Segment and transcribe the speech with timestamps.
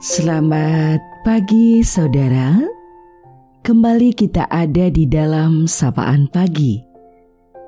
[0.00, 0.96] Selamat
[1.28, 2.56] pagi saudara
[3.60, 6.80] Kembali kita ada di dalam sapaan pagi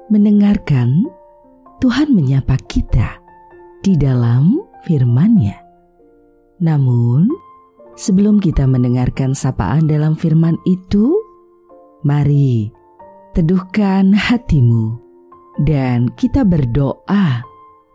[0.09, 1.05] Mendengarkan
[1.85, 3.21] Tuhan menyapa kita
[3.85, 5.61] di dalam firman-Nya.
[6.65, 7.29] Namun,
[8.01, 11.13] sebelum kita mendengarkan sapaan dalam firman itu,
[12.01, 12.73] mari
[13.37, 14.97] teduhkan hatimu
[15.69, 17.45] dan kita berdoa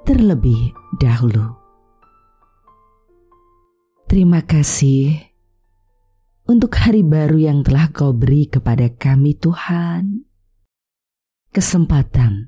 [0.06, 1.67] terlebih dahulu.
[4.07, 5.20] Terima kasih
[6.48, 10.24] untuk hari baru yang telah Kau beri kepada kami, Tuhan.
[11.52, 12.48] Kesempatan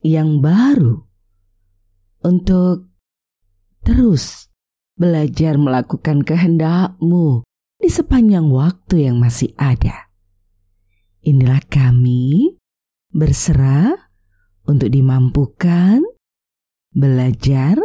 [0.00, 1.04] yang baru
[2.24, 2.88] untuk
[3.84, 4.48] terus
[4.96, 7.44] belajar melakukan kehendak-Mu
[7.76, 10.08] di sepanjang waktu yang masih ada.
[11.20, 12.56] Inilah kami
[13.12, 14.08] berserah
[14.64, 16.00] untuk dimampukan
[16.96, 17.76] belajar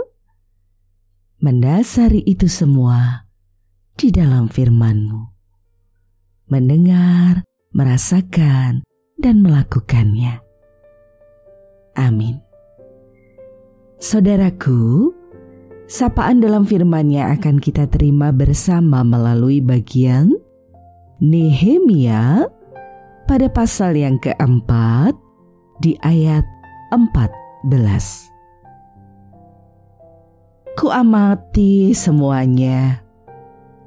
[1.38, 3.30] mendasari itu semua
[3.94, 5.22] di dalam firman-Mu.
[6.50, 8.82] Mendengar, merasakan,
[9.18, 10.42] dan melakukannya.
[11.98, 12.42] Amin.
[13.98, 15.14] Saudaraku,
[15.90, 20.34] sapaan dalam firman-Nya akan kita terima bersama melalui bagian
[21.18, 22.46] Nehemia
[23.26, 25.18] pada pasal yang keempat
[25.82, 26.46] di ayat
[26.94, 28.37] 14
[30.78, 33.02] kuamati semuanya,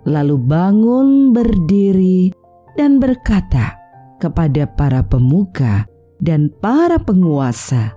[0.03, 2.35] lalu bangun berdiri
[2.75, 3.79] dan berkata
[4.19, 5.87] kepada para pemuka
[6.19, 7.95] dan para penguasa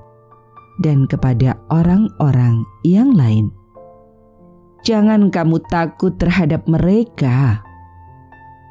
[0.85, 3.49] dan kepada orang-orang yang lain.
[4.85, 7.65] Jangan kamu takut terhadap mereka.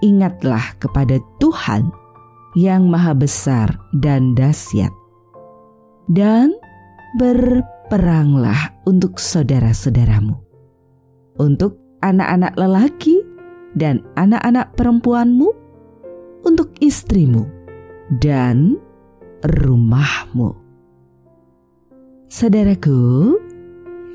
[0.07, 1.91] Ingatlah kepada Tuhan
[2.55, 4.93] yang Maha Besar dan Dahsyat,
[6.11, 6.53] dan
[7.93, 10.33] peranglah untuk saudara-saudaramu,
[11.37, 13.21] untuk anak-anak lelaki
[13.77, 15.53] dan anak-anak perempuanmu,
[16.49, 17.45] untuk istrimu
[18.17, 18.81] dan
[19.45, 20.57] rumahmu.
[22.33, 23.37] Saudaraku,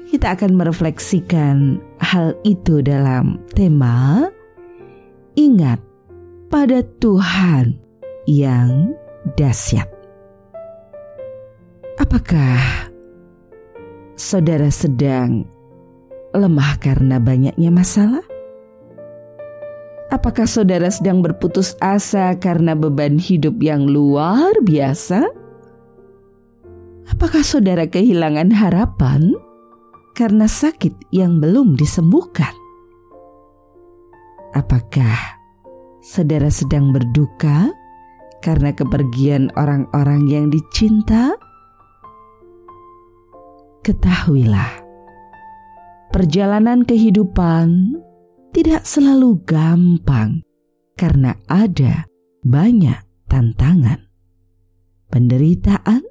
[0.09, 4.25] kita akan merefleksikan hal itu dalam tema
[5.37, 5.77] Ingat
[6.49, 7.77] pada Tuhan
[8.25, 8.97] yang
[9.37, 9.85] dahsyat.
[12.01, 12.89] Apakah
[14.17, 15.45] saudara sedang
[16.33, 18.25] lemah karena banyaknya masalah?
[20.09, 25.21] Apakah saudara sedang berputus asa karena beban hidup yang luar biasa?
[27.13, 29.37] Apakah saudara kehilangan harapan
[30.17, 32.51] karena sakit yang belum disembuhkan?
[34.57, 35.37] Apakah
[36.01, 37.69] saudara sedang berduka
[38.41, 41.37] karena kepergian orang-orang yang dicinta?
[43.87, 44.83] Ketahuilah,
[46.11, 47.95] perjalanan kehidupan
[48.51, 50.43] tidak selalu gampang
[50.99, 52.03] karena ada
[52.43, 52.99] banyak
[53.31, 54.11] tantangan,
[55.07, 56.03] penderitaan,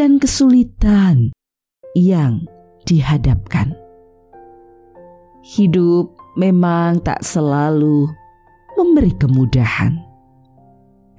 [0.00, 1.36] dan kesulitan
[1.92, 2.48] yang
[2.88, 3.76] dihadapkan.
[5.44, 8.08] Hidup memang tak selalu
[8.80, 9.92] memberi kemudahan.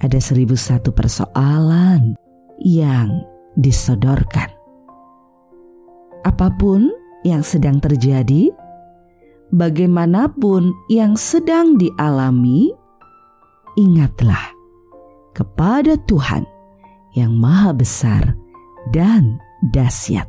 [0.01, 2.17] Ada seribu satu persoalan
[2.57, 3.21] yang
[3.53, 4.58] disodorkan
[6.23, 6.91] apa pun
[7.23, 8.51] yang sedang terjadi,
[9.51, 12.71] bagaimanapun yang sedang dialami,
[13.75, 14.51] ingatlah
[15.33, 16.43] kepada Tuhan
[17.15, 18.23] yang Maha Besar
[18.91, 19.39] dan
[19.73, 20.27] dahsyat.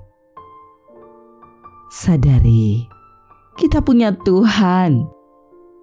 [1.91, 2.87] Sadari,
[3.59, 5.05] kita punya Tuhan,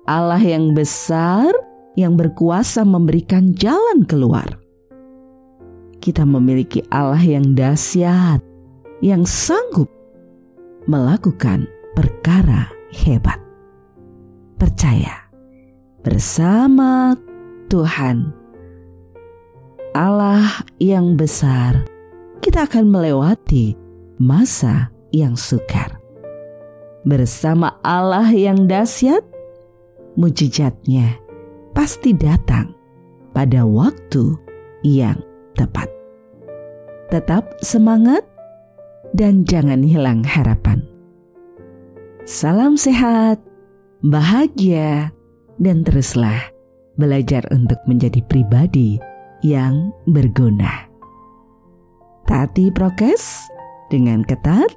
[0.07, 1.51] Allah yang besar
[1.99, 4.47] yang berkuasa memberikan jalan keluar.
[5.99, 8.39] Kita memiliki Allah yang dahsyat,
[9.03, 9.91] yang sanggup
[10.87, 13.37] melakukan perkara hebat.
[14.57, 15.27] Percaya
[16.01, 17.13] bersama
[17.67, 18.31] Tuhan
[19.97, 21.83] Allah yang besar,
[22.39, 23.73] kita akan melewati
[24.21, 25.97] masa yang sukar.
[27.01, 29.25] Bersama Allah yang dahsyat,
[30.13, 31.17] mujizatnya
[31.73, 32.77] pasti datang
[33.33, 34.37] pada waktu
[34.85, 35.17] yang
[35.57, 35.89] tepat.
[37.09, 38.21] Tetap semangat
[39.15, 40.83] dan jangan hilang harapan.
[42.27, 43.39] Salam sehat,
[44.03, 45.15] bahagia,
[45.63, 46.43] dan teruslah
[46.99, 48.99] belajar untuk menjadi pribadi
[49.45, 50.89] yang berguna.
[52.27, 53.47] Taati prokes
[53.87, 54.67] dengan ketat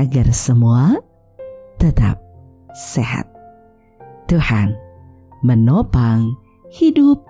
[0.00, 0.98] agar semua
[1.78, 2.18] tetap
[2.74, 3.30] sehat.
[4.26, 4.74] Tuhan
[5.44, 6.34] menopang
[6.72, 7.22] hidup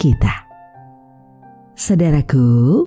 [0.00, 0.46] kita.
[1.76, 2.86] Saudaraku,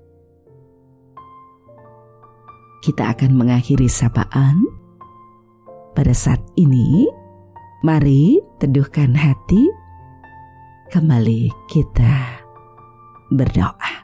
[2.80, 4.64] kita akan mengakhiri sapaan
[5.94, 7.10] pada saat ini
[7.80, 9.72] Mari teduhkan hati,
[10.92, 12.44] kembali kita
[13.32, 14.04] berdoa.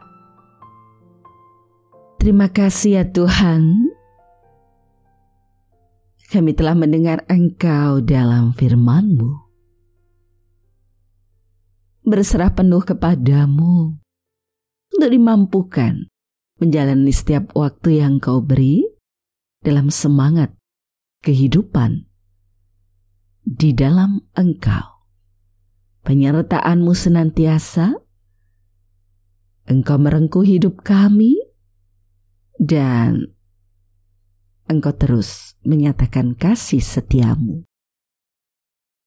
[2.15, 3.91] Terima kasih ya Tuhan,
[6.31, 9.43] kami telah mendengar Engkau dalam firman-Mu.
[12.07, 13.99] Berserah penuh kepadamu
[14.95, 16.07] untuk dimampukan
[16.61, 18.85] menjalani setiap waktu yang Kau beri
[19.59, 20.55] dalam semangat
[21.25, 22.07] kehidupan
[23.45, 25.05] di dalam Engkau.
[26.05, 27.97] Penyertaanmu senantiasa,
[29.65, 31.33] Engkau merengkuh hidup kami,
[32.61, 33.33] dan
[34.69, 37.65] Engkau terus menyatakan kasih setiamu.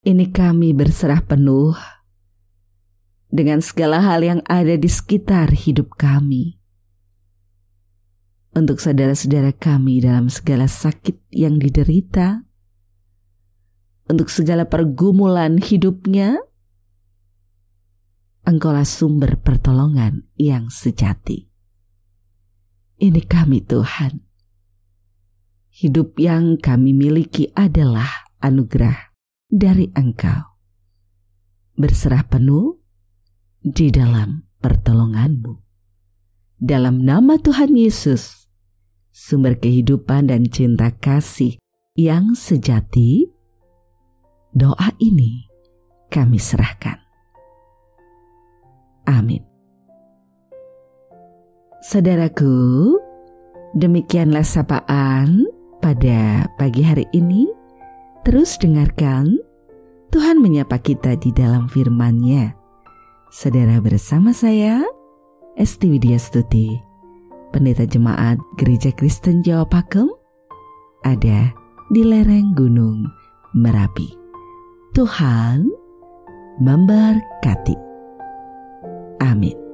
[0.03, 1.75] Ini kami berserah penuh
[3.31, 6.58] dengan segala hal yang ada di sekitar hidup kami.
[8.59, 12.43] Untuk saudara-saudara kami dalam segala sakit yang diderita,
[14.11, 16.43] untuk segala pergumulan hidupnya,
[18.43, 21.47] Engkaulah sumber pertolongan yang sejati.
[22.99, 24.27] Ini kami Tuhan.
[25.79, 28.11] Hidup yang kami miliki adalah
[28.43, 29.15] anugerah
[29.47, 30.59] dari Engkau.
[31.79, 32.75] Berserah penuh
[33.63, 35.55] di dalam pertolonganmu.
[36.59, 38.48] Dalam nama Tuhan Yesus,
[39.19, 41.59] sumber kehidupan dan cinta kasih
[41.99, 43.35] yang sejati,
[44.55, 45.45] Doa ini
[46.09, 46.99] kami serahkan.
[49.05, 49.45] Amin.
[51.85, 52.97] Saudaraku,
[53.77, 55.47] demikianlah sapaan
[55.79, 57.47] pada pagi hari ini.
[58.27, 59.37] Terus dengarkan
[60.11, 62.57] Tuhan menyapa kita di dalam firman-Nya.
[63.31, 64.83] Saudara bersama saya,
[65.55, 66.88] Esti Widya Stuti,
[67.53, 70.09] pendeta jemaat Gereja Kristen Jawa Pakem,
[71.05, 71.53] ada
[71.93, 73.07] di lereng Gunung
[73.57, 74.09] Merapi.
[74.97, 75.69] Tuhan
[76.59, 77.77] memberkati.
[79.23, 79.68] Amin.